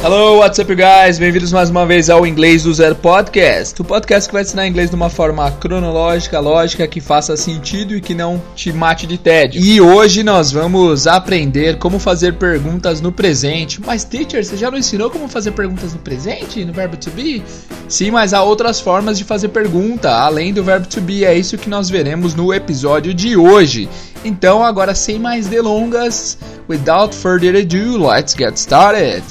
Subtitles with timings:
[0.00, 1.18] Hello, what's up, guys?
[1.18, 3.82] Bem-vindos mais uma vez ao Inglês do Zero Podcast.
[3.82, 8.00] O podcast que vai ensinar inglês de uma forma cronológica, lógica, que faça sentido e
[8.00, 9.60] que não te mate de tédio.
[9.60, 13.80] E hoje nós vamos aprender como fazer perguntas no presente.
[13.84, 17.42] Mas, teacher, você já não ensinou como fazer perguntas no presente, no verbo to be?
[17.88, 21.24] Sim, mas há outras formas de fazer pergunta, além do verbo to be.
[21.24, 23.88] É isso que nós veremos no episódio de hoje.
[24.24, 26.38] Então, agora sem mais delongas,
[26.68, 29.24] without further ado, let's get started.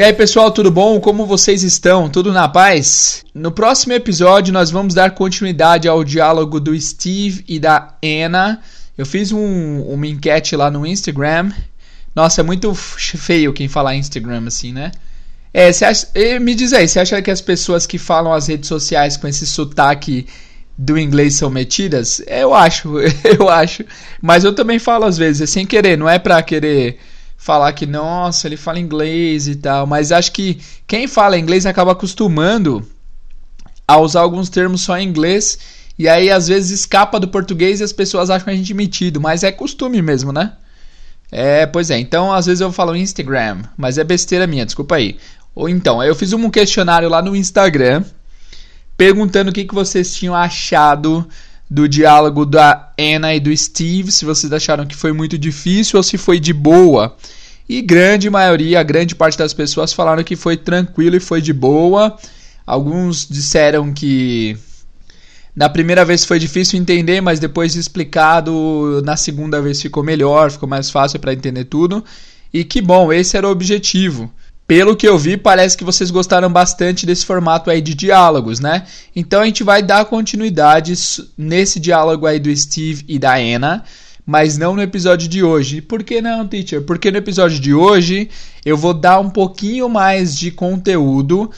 [0.00, 0.98] E aí pessoal, tudo bom?
[0.98, 2.08] Como vocês estão?
[2.08, 3.22] Tudo na paz?
[3.34, 8.62] No próximo episódio nós vamos dar continuidade ao diálogo do Steve e da Anna.
[8.96, 11.52] Eu fiz um, uma enquete lá no Instagram.
[12.16, 14.90] Nossa, é muito feio quem falar Instagram assim, né?
[15.52, 16.08] É, acha,
[16.40, 19.46] me diz aí, você acha que as pessoas que falam as redes sociais com esse
[19.46, 20.26] sotaque
[20.78, 22.22] do inglês são metidas?
[22.26, 22.94] Eu acho,
[23.38, 23.84] eu acho.
[24.22, 26.98] Mas eu também falo às vezes, é sem querer, não é pra querer
[27.40, 31.92] falar que, nossa, ele fala inglês e tal, mas acho que quem fala inglês acaba
[31.92, 32.86] acostumando
[33.88, 35.58] a usar alguns termos só em inglês
[35.98, 39.42] e aí às vezes escapa do português e as pessoas acham a gente metido, mas
[39.42, 40.52] é costume mesmo, né?
[41.32, 45.16] É, pois é, então às vezes eu falo Instagram, mas é besteira minha, desculpa aí.
[45.54, 48.04] Ou então, eu fiz um questionário lá no Instagram
[48.98, 51.26] perguntando o que, que vocês tinham achado
[51.70, 56.02] do diálogo da Anna e do Steve, se vocês acharam que foi muito difícil ou
[56.02, 57.16] se foi de boa.
[57.68, 61.52] E grande maioria, a grande parte das pessoas falaram que foi tranquilo e foi de
[61.52, 62.18] boa.
[62.66, 64.58] Alguns disseram que
[65.54, 70.50] na primeira vez foi difícil entender, mas depois de explicado, na segunda vez ficou melhor,
[70.50, 72.04] ficou mais fácil para entender tudo.
[72.52, 74.32] E que bom, esse era o objetivo.
[74.70, 78.84] Pelo que eu vi, parece que vocês gostaram bastante desse formato aí de diálogos, né?
[79.16, 80.94] Então a gente vai dar continuidade
[81.36, 83.82] nesse diálogo aí do Steve e da Anna,
[84.24, 85.80] mas não no episódio de hoje.
[85.80, 86.82] Por que não, teacher?
[86.82, 88.30] Porque no episódio de hoje
[88.64, 91.50] eu vou dar um pouquinho mais de conteúdo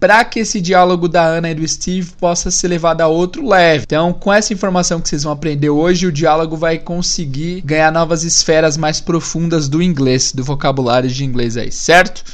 [0.00, 3.84] para que esse diálogo da Ana e do Steve possa ser levado a outro level.
[3.84, 8.24] Então, com essa informação que vocês vão aprender hoje, o diálogo vai conseguir ganhar novas
[8.24, 12.24] esferas mais profundas do inglês, do vocabulário de inglês aí, certo?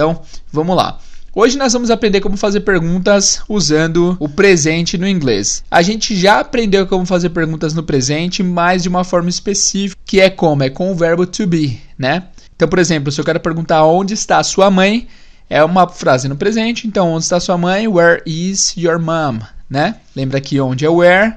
[0.00, 0.98] Então, vamos lá.
[1.34, 5.62] Hoje nós vamos aprender como fazer perguntas usando o presente no inglês.
[5.70, 10.18] A gente já aprendeu como fazer perguntas no presente, mas de uma forma específica, que
[10.18, 10.62] é como?
[10.62, 12.28] É com o verbo to be, né?
[12.56, 15.06] Então, por exemplo, se eu quero perguntar onde está sua mãe,
[15.50, 16.86] é uma frase no presente.
[16.86, 17.86] Então, onde está sua mãe?
[17.86, 19.40] Where is your mom?
[19.68, 19.96] Né?
[20.16, 21.34] Lembra que onde é where?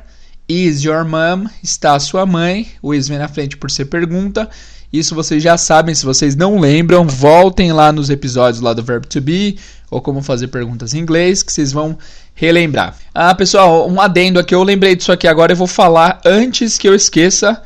[0.48, 1.50] Is your mom?
[1.62, 2.70] Está sua mãe.
[2.82, 4.50] O is vem na frente por ser pergunta.
[4.94, 9.08] Isso vocês já sabem, se vocês não lembram, voltem lá nos episódios lá do Verb
[9.08, 9.58] to Be
[9.90, 11.98] ou como fazer perguntas em inglês que vocês vão
[12.36, 12.96] relembrar.
[13.12, 16.88] Ah, pessoal, um adendo aqui, eu lembrei disso aqui agora, eu vou falar antes que
[16.88, 17.60] eu esqueça.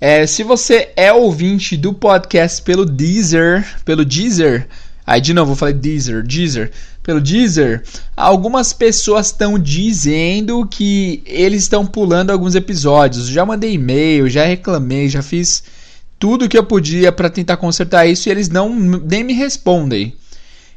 [0.00, 4.66] É, se você é ouvinte do podcast pelo Deezer, pelo Deezer,
[5.06, 6.70] aí de novo eu falei Deezer, Deezer,
[7.02, 7.82] pelo Deezer,
[8.16, 13.28] algumas pessoas estão dizendo que eles estão pulando alguns episódios.
[13.28, 15.62] Já mandei e-mail, já reclamei, já fiz
[16.22, 20.14] tudo que eu podia para tentar consertar isso e eles não nem me respondem.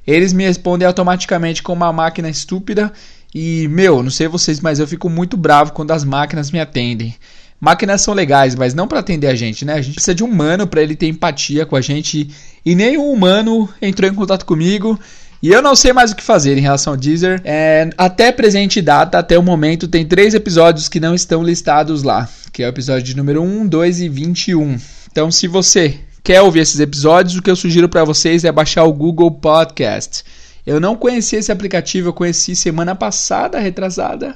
[0.06, 2.92] Eles me respondem automaticamente com uma máquina estúpida
[3.32, 7.14] e, meu, não sei vocês, mas eu fico muito bravo quando as máquinas me atendem.
[7.62, 9.74] Máquinas são legais, mas não para atender a gente, né?
[9.74, 12.28] A gente precisa de um humano para ele ter empatia com a gente
[12.66, 15.00] e nenhum humano entrou em contato comigo.
[15.44, 17.40] E eu não sei mais o que fazer em relação ao Deezer.
[17.44, 22.28] É, até presente data, até o momento, tem três episódios que não estão listados lá.
[22.52, 24.80] Que é o episódio de número 1, 2 e 21.
[25.16, 28.84] Então, se você quer ouvir esses episódios, o que eu sugiro para vocês é baixar
[28.84, 30.26] o Google Podcast.
[30.68, 34.36] Eu não conheci esse aplicativo, eu conheci semana passada, retrasada.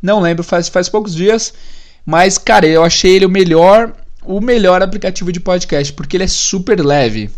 [0.00, 1.52] Não lembro, faz, faz poucos dias.
[2.06, 3.92] Mas, cara, eu achei ele o melhor,
[4.24, 7.28] o melhor aplicativo de podcast, porque ele é super leve.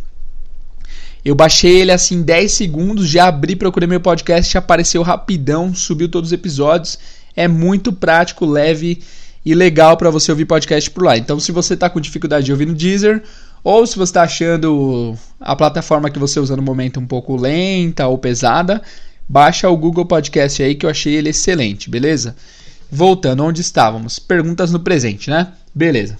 [1.24, 6.08] Eu baixei ele assim em 10 segundos, já abri, procurei meu podcast, apareceu rapidão, subiu
[6.08, 7.00] todos os episódios.
[7.34, 9.02] É muito prático, leve
[9.44, 11.16] e legal para você ouvir podcast por lá.
[11.16, 13.22] Então, se você está com dificuldade de ouvir no Deezer,
[13.62, 18.06] ou se você está achando a plataforma que você usa no momento um pouco lenta
[18.06, 18.82] ou pesada,
[19.28, 22.36] baixa o Google Podcast aí que eu achei ele excelente, beleza?
[22.90, 24.18] Voltando, onde estávamos?
[24.18, 25.48] Perguntas no presente, né?
[25.74, 26.18] Beleza.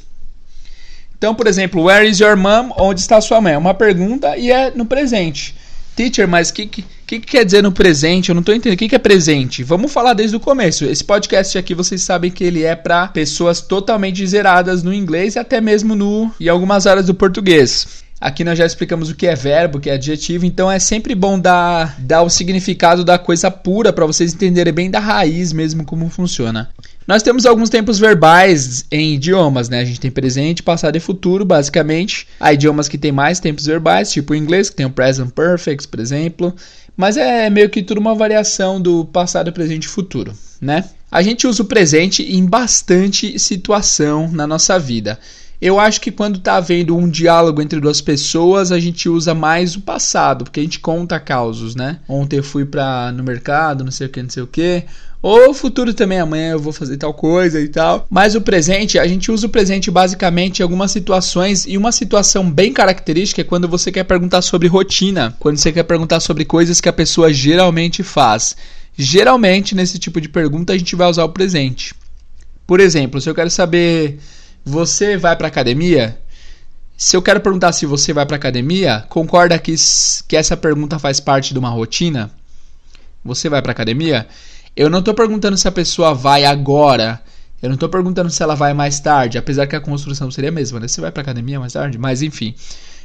[1.17, 2.71] Então, por exemplo, where is your mom?
[2.79, 3.53] Onde está sua mãe?
[3.53, 5.55] É uma pergunta e é no presente.
[6.01, 8.31] Teacher, mas o que, que, que, quer dizer no presente?
[8.31, 8.75] Eu não estou entendendo.
[8.75, 9.63] O que, que é presente?
[9.63, 10.87] Vamos falar desde o começo.
[10.87, 15.39] Esse podcast aqui, vocês sabem que ele é para pessoas totalmente zeradas no inglês e
[15.39, 18.03] até mesmo no em algumas áreas do português.
[18.19, 21.15] Aqui nós já explicamos o que é verbo, o que é adjetivo, então é sempre
[21.15, 25.85] bom dar, dar o significado da coisa pura para vocês entenderem bem da raiz mesmo
[25.85, 26.71] como funciona.
[27.07, 29.81] Nós temos alguns tempos verbais em idiomas, né?
[29.81, 32.29] A gente tem presente, passado e futuro, basicamente.
[32.39, 35.89] Há idiomas que tem mais tempos verbais, tipo o inglês, que tem o present perfect,
[35.89, 36.55] por exemplo.
[36.97, 40.85] Mas é meio que tudo uma variação do passado, presente e futuro, né?
[41.11, 45.19] A gente usa o presente em bastante situação na nossa vida.
[45.61, 49.77] Eu acho que quando está havendo um diálogo entre duas pessoas, a gente usa mais
[49.77, 51.99] o passado, porque a gente conta causos, né?
[52.09, 54.85] Ontem eu fui para no mercado, não sei o que, não sei o que.
[55.23, 58.07] O futuro também, amanhã eu vou fazer tal coisa e tal.
[58.09, 61.67] Mas o presente, a gente usa o presente basicamente em algumas situações.
[61.67, 65.37] E uma situação bem característica é quando você quer perguntar sobre rotina.
[65.39, 68.57] Quando você quer perguntar sobre coisas que a pessoa geralmente faz.
[68.97, 71.95] Geralmente, nesse tipo de pergunta, a gente vai usar o presente.
[72.67, 74.19] Por exemplo, se eu quero saber
[74.65, 76.19] você vai para academia?
[76.97, 79.75] Se eu quero perguntar se você vai para academia, concorda que,
[80.29, 82.31] que essa pergunta faz parte de uma rotina?
[83.25, 84.27] Você vai para academia?
[84.77, 87.21] Eu não estou perguntando se a pessoa vai agora.
[87.63, 90.53] Eu não estou perguntando se ela vai mais tarde, apesar que a construção seria a
[90.53, 90.89] mesma, né?
[90.89, 91.99] Você vai para academia mais tarde?
[91.99, 92.55] Mas enfim.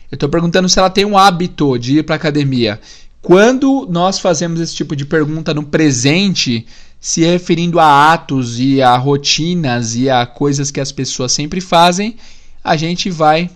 [0.09, 2.79] Eu estou perguntando se ela tem um hábito de ir para academia.
[3.21, 6.65] Quando nós fazemos esse tipo de pergunta no presente,
[7.01, 12.17] se referindo a atos e a rotinas e a coisas que as pessoas sempre fazem,
[12.63, 13.49] a gente vai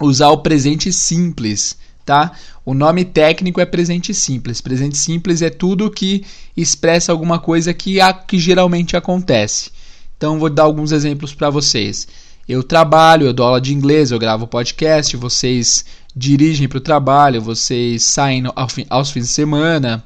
[0.00, 2.32] usar o presente simples, tá?
[2.64, 4.60] O nome técnico é presente simples.
[4.60, 6.24] Presente simples é tudo que
[6.56, 9.70] expressa alguma coisa que, a, que geralmente acontece.
[10.16, 12.06] Então vou dar alguns exemplos para vocês.
[12.48, 17.42] Eu trabalho, eu dou aula de inglês, eu gravo podcast, vocês dirigem para o trabalho,
[17.42, 18.44] vocês saem
[18.88, 20.02] aos fins de semana,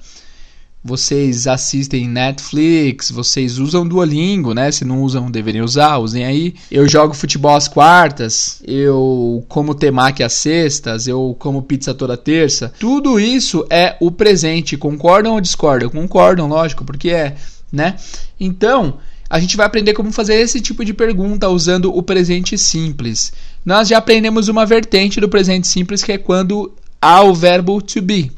[0.83, 4.73] vocês assistem Netflix, vocês usam Duolingo, né?
[4.73, 6.55] Se não usam, deveriam usar, usem aí.
[6.71, 12.73] Eu jogo futebol às quartas, eu como temaki às sextas, eu como pizza toda terça.
[12.79, 14.77] Tudo isso é o presente.
[14.77, 15.91] Concordam ou discordam?
[15.91, 17.37] Concordam, lógico, porque é,
[17.71, 17.97] né?
[18.39, 18.99] Então,
[19.29, 23.33] a gente vai aprender como fazer esse tipo de pergunta usando o presente simples.
[23.65, 26.73] Nós já aprendemos uma vertente do presente simples que é quando
[27.03, 28.33] há o verbo to be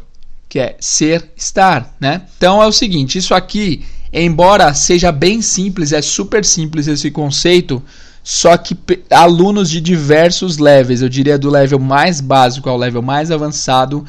[0.53, 2.21] que é ser, estar, né?
[2.37, 7.83] Então é o seguinte, isso aqui, embora seja bem simples, é super simples esse conceito,
[8.23, 8.77] só que
[9.09, 14.05] alunos de diversos levels, eu diria do level mais básico ao level mais avançado,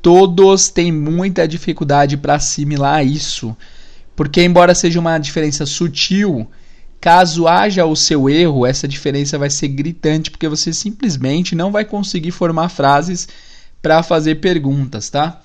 [0.00, 3.54] todos têm muita dificuldade para assimilar isso.
[4.16, 6.48] Porque embora seja uma diferença sutil,
[6.98, 11.84] caso haja o seu erro, essa diferença vai ser gritante, porque você simplesmente não vai
[11.84, 13.28] conseguir formar frases
[13.82, 15.42] para fazer perguntas, tá?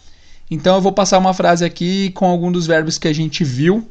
[0.50, 3.88] Então eu vou passar uma frase aqui com algum dos verbos que a gente viu,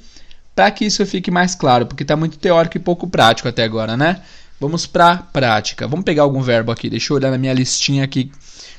[0.55, 3.97] para que isso fique mais claro, porque está muito teórico e pouco prático até agora,
[3.97, 4.21] né?
[4.61, 5.87] Vamos para prática.
[5.87, 6.91] Vamos pegar algum verbo aqui.
[6.91, 8.33] Deixa eu olhar na minha listinha aqui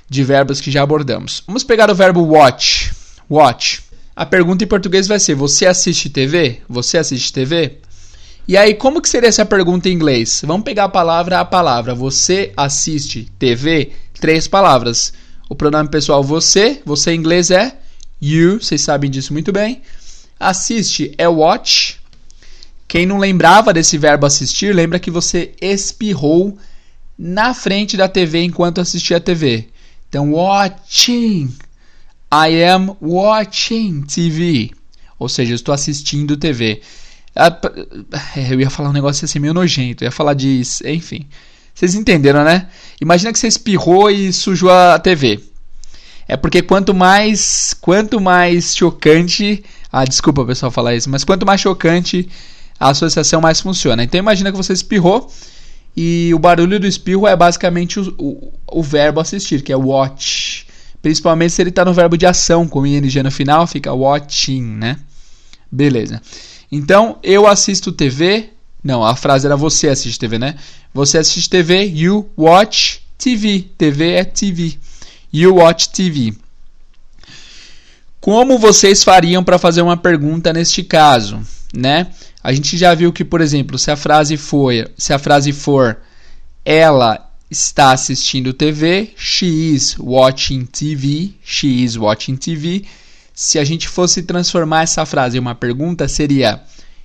[0.10, 1.42] de verbos que já abordamos.
[1.48, 2.92] Vamos pegar o verbo watch.
[3.30, 3.82] Watch.
[4.14, 6.60] A pergunta em português vai ser: Você assiste TV?
[6.68, 7.78] Você assiste TV?
[8.46, 10.42] E aí, como que seria essa pergunta em inglês?
[10.46, 11.96] Vamos pegar a palavra a palavra.
[11.96, 13.92] Você assiste TV?
[14.20, 15.14] Três palavras.
[15.50, 17.76] O pronome pessoal você, você em inglês é
[18.22, 19.82] you, vocês sabem disso muito bem.
[20.40, 22.00] Assiste é watch.
[22.88, 26.58] Quem não lembrava desse verbo assistir, lembra que você espirrou
[27.18, 29.68] na frente da TV enquanto assistia a TV.
[30.08, 31.54] Então, watching.
[32.32, 34.72] I am watching TV.
[35.18, 36.82] Ou seja, estou assistindo TV.
[37.36, 37.60] Ah,
[38.50, 40.04] eu ia falar um negócio assim meio nojento.
[40.04, 40.62] Eu ia falar de.
[40.86, 41.28] Enfim.
[41.80, 42.68] Vocês entenderam, né?
[43.00, 45.40] Imagina que você espirrou e sujou a TV.
[46.28, 51.62] É porque quanto mais, quanto mais chocante, ah, desculpa pessoal falar isso, mas quanto mais
[51.62, 52.28] chocante
[52.78, 54.04] a associação mais funciona.
[54.04, 55.32] Então imagina que você espirrou
[55.96, 60.68] e o barulho do espirro é basicamente o, o, o verbo assistir, que é watch.
[61.02, 64.98] Principalmente se ele está no verbo de ação, com ing no final, fica watching, né?
[65.72, 66.22] Beleza.
[66.70, 68.50] Então, eu assisto TV,
[68.84, 70.56] não, a frase era você assiste TV, né?
[70.94, 73.68] Você assiste TV, you watch TV.
[73.78, 74.78] TV é TV.
[75.32, 76.34] You watch TV.
[78.20, 81.40] Como vocês fariam para fazer uma pergunta neste caso,
[81.74, 82.08] né?
[82.44, 85.98] A gente já viu que, por exemplo, se a frase for, se a frase for
[86.66, 92.86] ela está assistindo TV, she is watching TV, she is watching TV.
[93.34, 96.62] Se a gente fosse transformar essa frase em uma pergunta, seria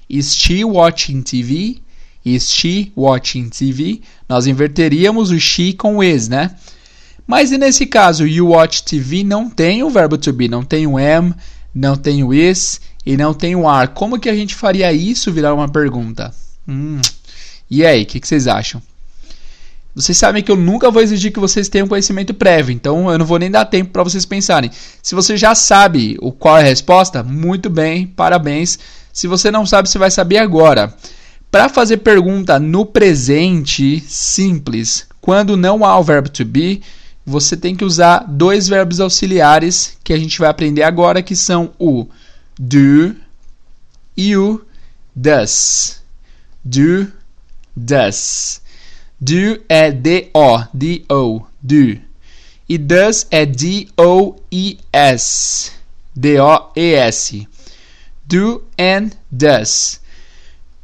[0.09, 1.81] Is she watching TV?
[2.25, 4.01] Is she watching TV?
[4.29, 6.55] Nós inverteríamos o she com o is, né?
[7.27, 10.87] Mas e nesse caso, you watch TV não tem o verbo to be, não tem
[10.87, 11.35] o am,
[11.75, 13.91] não tem o is e não tem o are.
[13.95, 16.33] Como que a gente faria isso virar uma pergunta?
[16.69, 17.01] Hum.
[17.71, 18.81] E aí, o que, que vocês acham?
[19.95, 23.25] Vocês sabem que eu nunca vou exigir que vocês tenham conhecimento prévio, então eu não
[23.25, 24.71] vou nem dar tempo para vocês pensarem.
[25.01, 28.79] Se você já sabe o qual é a resposta, muito bem, parabéns.
[29.13, 30.93] Se você não sabe, você vai saber agora.
[31.55, 36.83] Para fazer pergunta no presente simples, quando não há o verbo to be,
[37.25, 41.73] você tem que usar dois verbos auxiliares que a gente vai aprender agora, que são
[41.79, 42.09] o
[42.59, 43.15] do
[44.17, 44.67] e o
[45.15, 46.03] does.
[46.65, 47.07] Do,
[47.77, 48.61] does.
[49.21, 52.01] Do é D-O, D-O, do.
[52.69, 53.93] E does é D-O-E-S,
[56.17, 57.49] D-O-E-S.
[58.27, 60.03] Do and does.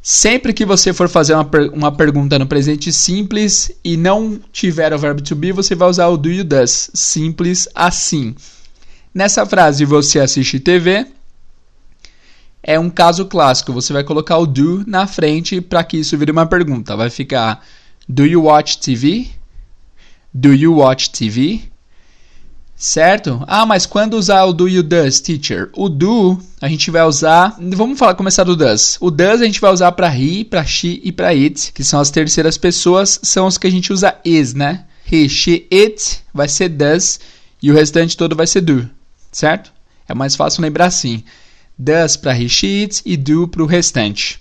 [0.03, 4.99] Sempre que você for fazer uma, uma pergunta no presente simples e não tiver o
[4.99, 6.91] verbo to be, você vai usar o do o does.
[6.95, 8.35] Simples assim.
[9.15, 11.07] Nessa frase, você assiste TV,
[12.63, 13.73] é um caso clássico.
[13.73, 16.97] Você vai colocar o do na frente para que isso vire uma pergunta.
[16.97, 17.63] Vai ficar
[18.09, 19.29] Do you watch TV?
[20.33, 21.70] Do you watch TV?
[22.81, 23.45] Certo?
[23.47, 25.69] Ah, mas quando usar o do e o does, teacher?
[25.75, 27.55] O do a gente vai usar.
[27.61, 28.97] Vamos falar, começar do does.
[29.03, 32.01] O does a gente vai usar para he, para she e para it, que são
[32.01, 34.87] as terceiras pessoas, são os que a gente usa is, né?
[35.13, 37.21] He, she, it vai ser does
[37.63, 38.89] e o restante todo vai ser do,
[39.31, 39.71] certo?
[40.09, 41.23] É mais fácil lembrar assim.
[41.77, 44.41] Does para he, she, it e do para o restante.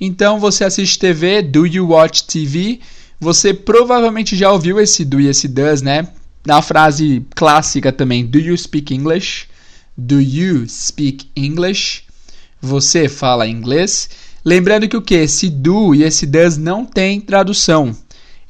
[0.00, 2.80] Então você assiste TV, do you watch TV?
[3.20, 6.08] Você provavelmente já ouviu esse do e esse does, né?
[6.44, 9.46] Na frase clássica também, do you speak English?
[9.96, 12.04] Do you speak English?
[12.60, 14.08] Você fala inglês?
[14.44, 15.14] Lembrando que o que?
[15.14, 17.94] Esse do e esse does não tem tradução.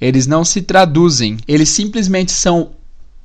[0.01, 1.39] Eles não se traduzem.
[1.47, 2.73] Eles simplesmente são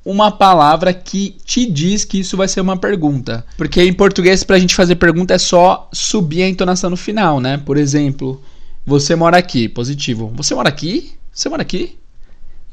[0.04, 3.46] uma palavra que te diz que isso vai ser uma pergunta.
[3.58, 7.42] Porque em português, para a gente fazer pergunta, é só subir a entonação no final,
[7.42, 7.58] né?
[7.58, 8.42] Por exemplo,
[8.86, 10.32] você mora aqui, positivo.
[10.36, 11.12] Você mora aqui?
[11.34, 11.98] Você mora aqui?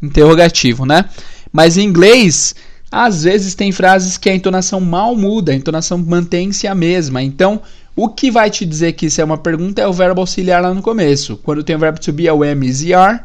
[0.00, 1.06] Interrogativo, né?
[1.54, 2.52] Mas em inglês,
[2.90, 7.22] às vezes tem frases que a entonação mal muda, a entonação mantém-se a mesma.
[7.22, 7.62] Então,
[7.94, 10.74] o que vai te dizer que isso é uma pergunta é o verbo auxiliar lá
[10.74, 11.36] no começo.
[11.36, 13.20] Quando tem o verbo to be é o am, is, are.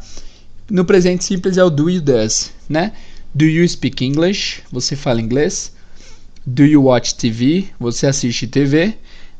[0.69, 2.91] No presente simples é o do e does, né?
[3.33, 4.61] Do you speak English?
[4.71, 5.73] Você fala inglês.
[6.45, 7.65] Do you watch TV?
[7.79, 8.93] Você assiste TV.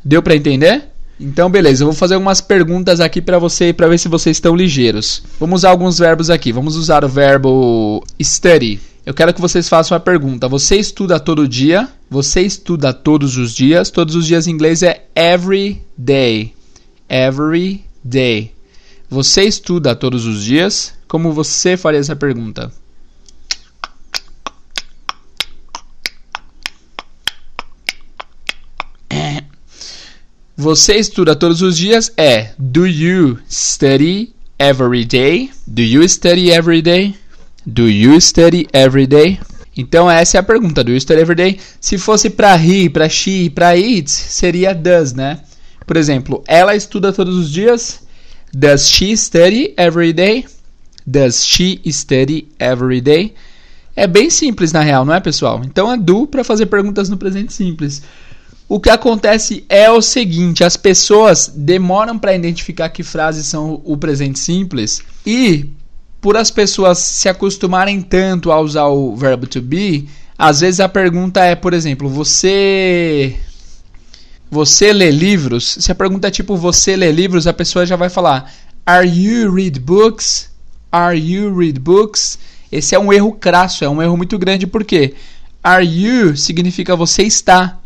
[0.03, 0.89] Deu para entender?
[1.19, 4.55] Então, beleza, eu vou fazer algumas perguntas aqui para você para ver se vocês estão
[4.55, 5.21] ligeiros.
[5.37, 6.51] Vamos usar alguns verbos aqui.
[6.51, 8.79] Vamos usar o verbo study.
[9.05, 11.89] Eu quero que vocês façam a pergunta: Você estuda todo dia?
[12.09, 13.89] Você estuda todos os dias?
[13.89, 16.53] Todos os dias em inglês é every day.
[17.09, 18.53] Every day.
[19.09, 20.93] Você estuda todos os dias?
[21.07, 22.71] Como você faria essa pergunta?
[30.59, 35.51] Você estuda todos os dias é Do you study every day?
[35.65, 37.15] Do you study every day?
[37.65, 39.39] Do you study every day?
[39.77, 40.83] Então essa é a pergunta.
[40.83, 41.59] Do you study every day?
[41.79, 45.39] Se fosse para he, para she, para it, seria does, né?
[45.87, 48.01] Por exemplo, ela estuda todos os dias.
[48.53, 50.45] Does she study every day?
[51.07, 53.33] Does she study every day?
[53.95, 55.61] É bem simples na real, não é, pessoal?
[55.63, 58.01] Então é do para fazer perguntas no presente simples.
[58.69, 63.97] O que acontece é o seguinte: as pessoas demoram para identificar que frases são o
[63.97, 65.71] presente simples e
[66.21, 70.07] por as pessoas se acostumarem tanto a usar o verbo to be,
[70.37, 73.35] às vezes a pergunta é, por exemplo, você
[74.51, 75.77] você lê livros?
[75.79, 78.53] Se a pergunta é tipo você lê livros, a pessoa já vai falar
[78.85, 80.51] Are you read books?
[80.91, 82.37] Are you read books?
[82.71, 85.15] Esse é um erro crasso, é um erro muito grande porque
[85.63, 87.78] are you significa você está.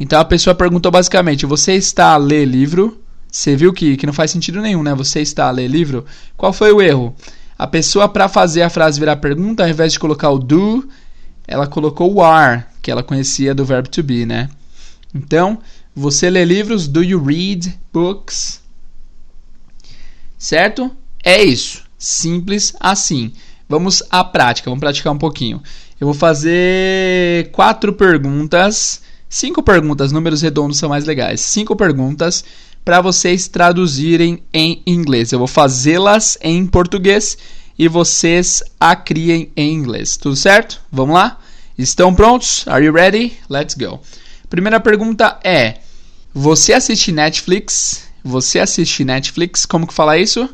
[0.00, 2.98] Então a pessoa perguntou basicamente: Você está a ler livro?
[3.30, 4.94] Você viu que, que não faz sentido nenhum, né?
[4.94, 6.06] Você está a ler livro?
[6.36, 7.14] Qual foi o erro?
[7.56, 10.88] A pessoa, para fazer a frase virar pergunta, ao invés de colocar o do,
[11.46, 14.48] ela colocou o are, que ela conhecia do verbo to be, né?
[15.14, 15.58] Então,
[15.94, 16.88] você lê livros?
[16.88, 18.62] Do you read books?
[20.38, 20.90] Certo?
[21.22, 21.84] É isso.
[21.98, 23.32] Simples assim.
[23.68, 25.62] Vamos à prática, vamos praticar um pouquinho.
[26.00, 31.40] Eu vou fazer quatro perguntas Cinco perguntas, números redondos são mais legais.
[31.40, 32.44] Cinco perguntas
[32.84, 35.30] para vocês traduzirem em inglês.
[35.30, 37.38] Eu vou fazê-las em português
[37.78, 40.16] e vocês a criem em inglês.
[40.16, 40.80] Tudo certo?
[40.90, 41.38] Vamos lá?
[41.78, 42.66] Estão prontos?
[42.66, 43.38] Are you ready?
[43.48, 44.00] Let's go.
[44.48, 45.76] Primeira pergunta é:
[46.34, 48.08] Você assiste Netflix?
[48.24, 49.64] Você assiste Netflix?
[49.64, 50.48] Como que fala isso?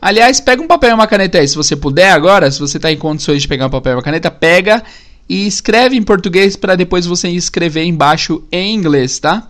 [0.00, 2.92] Aliás, pega um papel e uma caneta aí, se você puder agora, se você está
[2.92, 4.84] em condições de pegar um papel e uma caneta, pega
[5.28, 9.48] e escreve em português para depois você escrever embaixo em inglês, tá?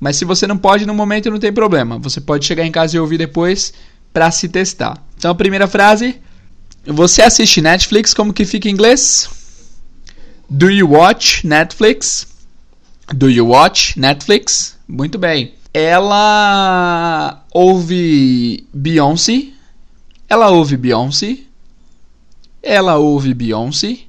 [0.00, 1.98] Mas se você não pode no momento, não tem problema.
[1.98, 3.72] Você pode chegar em casa e ouvir depois
[4.12, 5.00] para se testar.
[5.16, 6.16] Então, a primeira frase:
[6.84, 8.12] Você assiste Netflix?
[8.12, 9.28] Como que fica em inglês?
[10.50, 12.26] Do you watch Netflix?
[13.14, 14.76] Do you watch Netflix?
[14.88, 15.54] Muito bem.
[15.72, 19.48] ela ouve Beyoncé.
[20.28, 21.38] Ela ouve Beyoncé.
[22.62, 24.00] Ela ouve Beyoncé.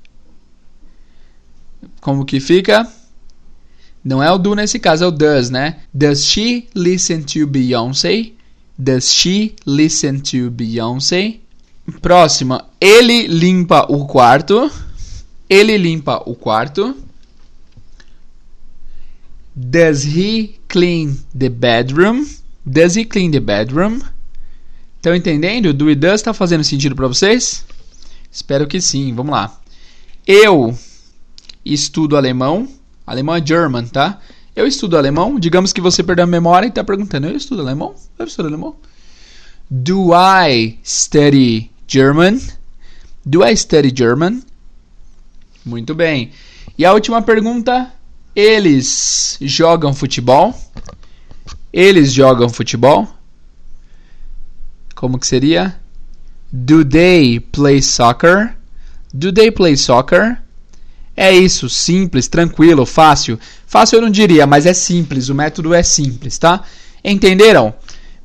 [2.03, 2.85] Como que fica?
[4.03, 5.79] Não é o do nesse caso, é o does, né?
[5.93, 8.33] Does she listen to Beyoncé?
[8.77, 11.39] Does she listen to Beyoncé?
[12.01, 12.65] Próxima.
[12.81, 14.69] Ele limpa o quarto.
[15.49, 16.93] Ele limpa o quarto.
[19.55, 22.25] Does he clean the bedroom?
[22.65, 24.01] Does he clean the bedroom?
[24.97, 25.73] Estão entendendo?
[25.73, 27.65] Do e does está fazendo sentido para vocês?
[28.29, 29.15] Espero que sim.
[29.15, 29.57] Vamos lá.
[30.27, 30.77] Eu
[31.65, 32.67] estudo alemão.
[33.05, 34.19] Alemão é German, tá?
[34.55, 35.39] Eu estudo alemão.
[35.39, 37.95] Digamos que você perdeu a memória e está perguntando: Eu estudo alemão?
[38.17, 38.75] Eu estudo alemão.
[39.69, 42.39] Do I study German?
[43.25, 44.43] Do I study German?
[45.65, 46.31] Muito bem.
[46.77, 47.91] E a última pergunta:
[48.35, 50.53] Eles jogam futebol?
[51.71, 53.07] Eles jogam futebol?
[54.93, 55.75] Como que seria?
[56.51, 58.55] Do they play soccer?
[59.11, 60.42] Do they play soccer?
[61.15, 63.39] É isso, simples, tranquilo, fácil.
[63.67, 66.63] Fácil eu não diria, mas é simples, o método é simples, tá?
[67.03, 67.73] Entenderam?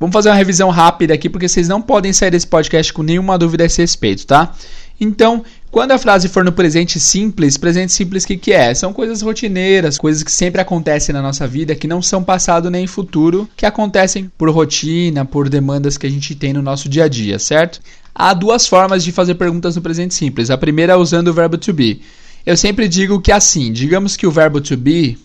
[0.00, 3.36] Vamos fazer uma revisão rápida aqui, porque vocês não podem sair desse podcast com nenhuma
[3.36, 4.54] dúvida a esse respeito, tá?
[5.00, 8.72] Então, quando a frase for no presente simples, presente simples o que, que é?
[8.74, 12.86] São coisas rotineiras, coisas que sempre acontecem na nossa vida, que não são passado nem
[12.86, 17.08] futuro, que acontecem por rotina, por demandas que a gente tem no nosso dia a
[17.08, 17.80] dia, certo?
[18.14, 20.50] Há duas formas de fazer perguntas no presente simples.
[20.50, 22.02] A primeira é usando o verbo to be.
[22.44, 25.18] Eu sempre digo que assim, digamos que o verbo to be,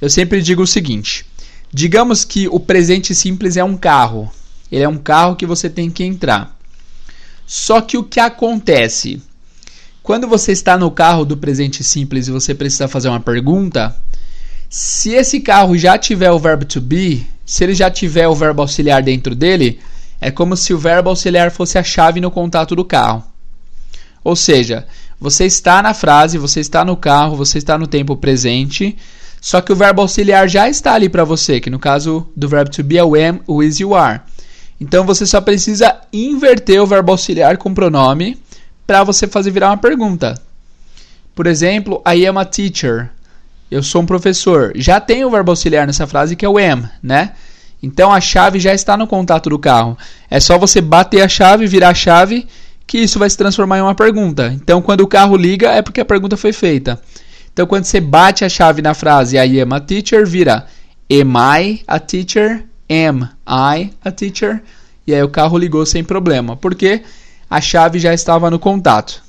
[0.00, 1.24] eu sempre digo o seguinte:
[1.72, 4.30] digamos que o presente simples é um carro.
[4.70, 6.56] Ele é um carro que você tem que entrar.
[7.46, 9.20] Só que o que acontece?
[10.02, 13.94] Quando você está no carro do presente simples e você precisa fazer uma pergunta,
[14.68, 18.62] se esse carro já tiver o verbo to be, se ele já tiver o verbo
[18.62, 19.80] auxiliar dentro dele,
[20.20, 23.24] é como se o verbo auxiliar fosse a chave no contato do carro.
[24.22, 24.86] Ou seja,
[25.20, 28.96] você está na frase, você está no carro, você está no tempo presente,
[29.40, 32.70] só que o verbo auxiliar já está ali para você, que no caso do verbo
[32.70, 34.20] to be é o am, o is, you are.
[34.80, 38.38] Então você só precisa inverter o verbo auxiliar com pronome
[38.86, 40.40] para você fazer virar uma pergunta.
[41.34, 43.10] Por exemplo, I am a teacher.
[43.70, 44.72] Eu sou um professor.
[44.74, 47.32] Já tem o verbo auxiliar nessa frase que é o am, né?
[47.82, 49.96] Então a chave já está no contato do carro.
[50.30, 52.46] É só você bater a chave, virar a chave
[52.90, 54.52] que isso vai se transformar em uma pergunta.
[54.52, 57.00] Então, quando o carro liga, é porque a pergunta foi feita.
[57.52, 60.66] Então, quando você bate a chave na frase I am a teacher, vira
[61.08, 62.64] Am I a teacher?
[62.90, 64.60] Am I a teacher?
[65.06, 67.02] E aí o carro ligou sem problema, porque
[67.48, 69.22] a chave já estava no contato.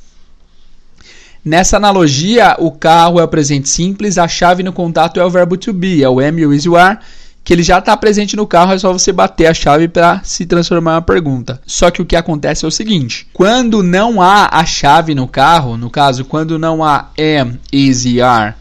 [1.45, 5.55] Nessa analogia, o carro é o presente simples, a chave no contato é o verbo
[5.55, 6.97] to be, é o am, you, is, you are
[7.43, 10.45] que ele já está presente no carro, é só você bater a chave para se
[10.45, 11.61] transformar em uma pergunta.
[11.65, 15.77] Só que o que acontece é o seguinte: quando não há a chave no carro,
[15.77, 18.55] no caso, quando não há am, is e are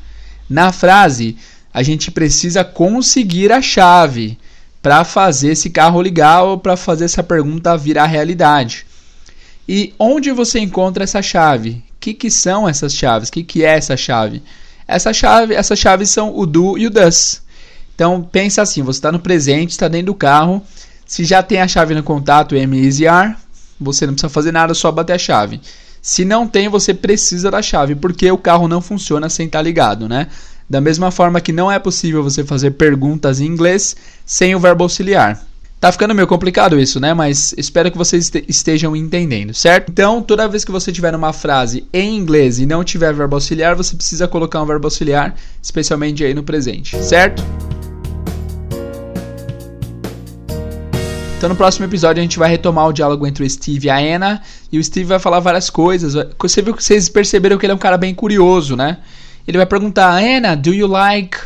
[0.51, 1.37] na frase,
[1.73, 4.37] a gente precisa conseguir a chave
[4.83, 8.85] para fazer esse carro ligar ou para fazer essa pergunta virar realidade.
[9.69, 11.85] E onde você encontra essa chave?
[11.91, 13.29] O que, que são essas chaves?
[13.29, 14.43] O que, que é essa chave?
[14.89, 17.43] Essa chave, essas chaves são o do e o does.
[18.01, 20.63] Então pensa assim, você está no presente, está dentro do carro,
[21.05, 23.37] se já tem a chave no contato MISR,
[23.79, 25.61] você não precisa fazer nada, só bater a chave.
[26.01, 29.63] Se não tem, você precisa da chave, porque o carro não funciona sem estar tá
[29.63, 30.29] ligado, né?
[30.67, 34.83] Da mesma forma que não é possível você fazer perguntas em inglês sem o verbo
[34.83, 35.39] auxiliar.
[35.79, 37.13] Tá ficando meio complicado isso, né?
[37.13, 39.91] Mas espero que vocês estejam entendendo, certo?
[39.93, 43.77] Então, toda vez que você tiver uma frase em inglês e não tiver verbo auxiliar,
[43.77, 47.43] você precisa colocar um verbo auxiliar, especialmente aí no presente, certo?
[51.41, 53.97] Então no próximo episódio a gente vai retomar o diálogo entre o Steve e a
[53.97, 56.13] Anna e o Steve vai falar várias coisas.
[56.39, 58.99] Você viu que vocês perceberam que ele é um cara bem curioso, né?
[59.49, 61.39] Ele vai perguntar: "Anna, do you like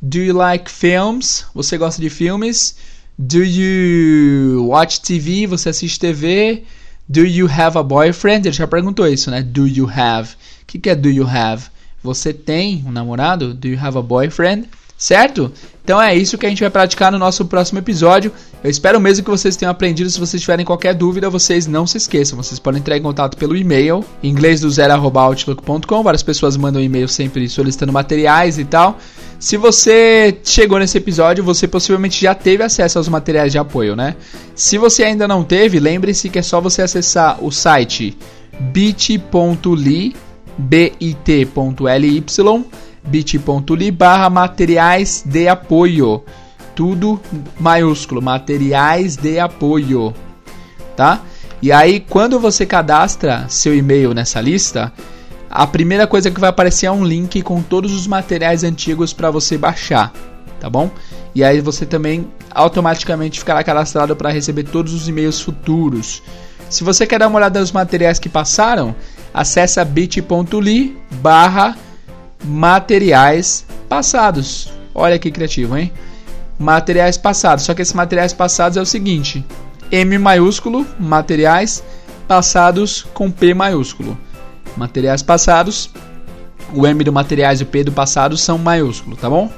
[0.00, 1.44] do you like films?
[1.52, 2.76] Você gosta de filmes?
[3.18, 5.48] Do you watch TV?
[5.48, 6.62] Você assiste TV?
[7.08, 9.42] Do you have a boyfriend?" Ele já perguntou isso, né?
[9.42, 10.34] Do you have?
[10.34, 11.64] O que, que é do you have?
[12.00, 13.52] Você tem um namorado?
[13.52, 14.68] Do you have a boyfriend?
[14.98, 15.52] Certo?
[15.84, 18.32] Então é isso que a gente vai praticar no nosso próximo episódio.
[18.64, 20.10] Eu espero mesmo que vocês tenham aprendido.
[20.10, 22.36] Se vocês tiverem qualquer dúvida, vocês não se esqueçam.
[22.36, 26.02] Vocês podem entrar em contato pelo e-mail, inglês do zero@outlook.com.
[26.02, 28.98] Várias pessoas mandam e-mail sempre solicitando materiais e tal.
[29.38, 34.16] Se você chegou nesse episódio, você possivelmente já teve acesso aos materiais de apoio, né?
[34.54, 38.16] Se você ainda não teve, lembre-se que é só você acessar o site
[38.58, 40.16] bit.ly
[40.58, 42.24] bit.ly
[43.06, 46.22] bit.ly barra materiais de apoio.
[46.74, 47.18] tudo
[47.58, 50.12] maiúsculo, materiais de apoio,
[50.94, 51.22] tá?
[51.62, 54.92] E aí, quando você cadastra seu e-mail nessa lista,
[55.50, 59.30] a primeira coisa que vai aparecer é um link com todos os materiais antigos para
[59.30, 60.12] você baixar,
[60.60, 60.90] tá bom?
[61.34, 66.22] E aí você também automaticamente ficará cadastrado para receber todos os e-mails futuros.
[66.68, 68.94] Se você quer dar uma olhada nos materiais que passaram,
[69.32, 71.76] acessa bit.ly barra
[72.44, 74.72] materiais passados.
[74.94, 75.92] Olha que criativo, hein?
[76.58, 77.64] Materiais passados.
[77.64, 79.44] Só que esses materiais passados é o seguinte:
[79.90, 81.82] M maiúsculo, materiais
[82.26, 84.18] passados com P maiúsculo.
[84.76, 85.90] Materiais passados,
[86.74, 89.50] o M do materiais e o P do passado são maiúsculo, tá bom?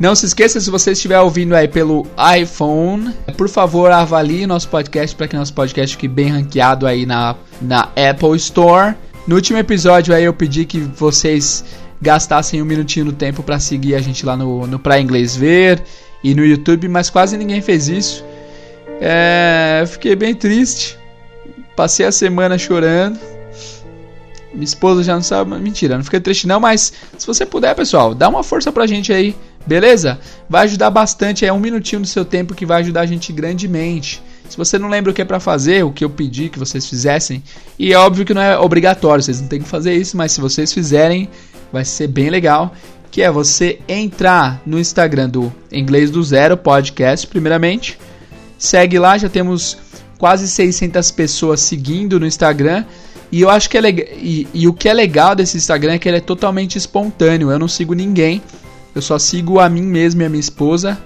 [0.00, 2.06] Não se esqueça, se você estiver ouvindo aí pelo
[2.40, 7.36] iPhone, por favor avalie nosso podcast para que nosso podcast fique bem ranqueado aí na,
[7.60, 8.94] na Apple Store.
[9.26, 11.64] No último episódio aí eu pedi que vocês
[12.02, 15.80] gastassem um minutinho no tempo para seguir a gente lá no, no Pra Inglês Ver
[16.22, 18.24] e no YouTube, mas quase ninguém fez isso.
[19.00, 20.98] É, fiquei bem triste.
[21.76, 23.18] Passei a semana chorando.
[24.52, 25.54] Minha esposa já não sabe.
[25.60, 29.12] Mentira, não fiquei triste não, mas se você puder, pessoal, dá uma força pra gente
[29.12, 30.18] aí, beleza?
[30.48, 34.20] Vai ajudar bastante, é um minutinho do seu tempo que vai ajudar a gente grandemente.
[34.48, 36.86] Se você não lembra o que é para fazer, o que eu pedi que vocês
[36.86, 37.42] fizessem,
[37.78, 40.42] e é óbvio que não é obrigatório, vocês não têm que fazer isso, mas se
[40.42, 41.30] vocês fizerem,
[41.72, 42.74] vai ser bem legal,
[43.10, 47.98] que é você entrar no Instagram do Inglês do Zero Podcast, primeiramente.
[48.58, 49.76] Segue lá, já temos
[50.18, 52.84] quase 600 pessoas seguindo no Instagram.
[53.32, 54.06] E eu acho que é legal.
[54.12, 57.50] E, e, o que é legal desse Instagram é que ele é totalmente espontâneo.
[57.50, 58.42] Eu não sigo ninguém.
[58.94, 60.98] Eu só sigo a mim mesmo e a minha esposa.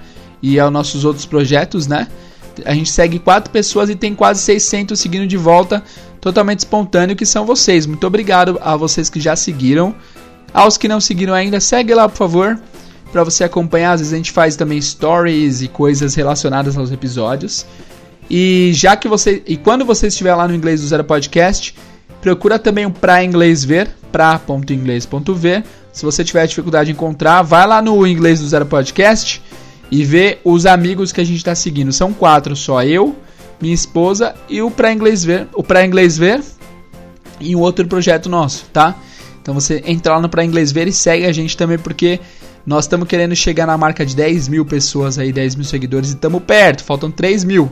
[0.43, 2.09] E aos nossos outros projetos, né?
[2.65, 5.83] A gente segue quatro pessoas e tem quase 600 seguindo de volta.
[6.21, 7.87] Totalmente espontâneo, que são vocês.
[7.87, 9.95] Muito obrigado a vocês que já seguiram.
[10.53, 12.59] Aos que não seguiram ainda, segue lá, por favor,
[13.13, 13.93] para você acompanhar.
[13.93, 17.67] Às vezes a gente faz também stories e coisas relacionadas aos episódios.
[18.29, 21.75] E já que você e quando você estiver lá no Inglês do Zero Podcast,
[22.21, 25.65] procura também o Pra Inglês Ver, pra.inglês.ver.
[25.93, 29.43] Se você tiver dificuldade de encontrar, vai lá no Inglês do Zero Podcast
[29.91, 31.93] e vê os amigos que a gente está seguindo.
[31.93, 33.17] São quatro só, eu,
[33.61, 36.43] minha esposa e o Pra Inglês Ver, o Pra Inglês Ver
[37.41, 38.97] e um outro projeto nosso, tá?
[39.47, 42.19] Então você entra lá no Pra Inglês Ver e segue a gente também, porque
[42.67, 46.15] nós estamos querendo chegar na marca de 10 mil pessoas aí, 10 mil seguidores, e
[46.15, 47.71] estamos perto, faltam 3 mil.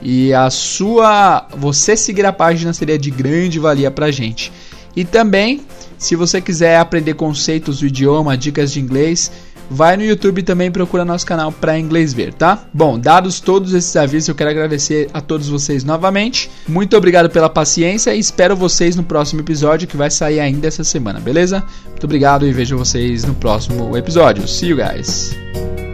[0.00, 1.46] E a sua.
[1.58, 4.50] Você seguir a página seria de grande valia pra gente.
[4.96, 5.60] E também,
[5.98, 9.30] se você quiser aprender conceitos do idioma, dicas de inglês,
[9.72, 12.64] vai no YouTube também procura nosso canal para inglês ver, tá?
[12.72, 16.50] Bom, dados todos esses avisos, eu quero agradecer a todos vocês novamente.
[16.68, 20.84] Muito obrigado pela paciência e espero vocês no próximo episódio que vai sair ainda essa
[20.84, 21.64] semana, beleza?
[21.88, 24.46] Muito obrigado e vejo vocês no próximo episódio.
[24.46, 25.91] See you guys.